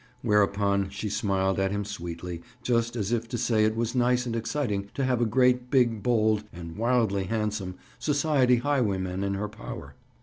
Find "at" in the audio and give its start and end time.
1.59-1.69